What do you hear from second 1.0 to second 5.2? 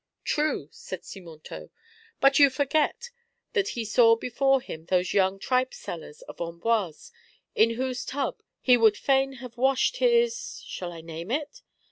Simontault; "but you forget that he saw before him those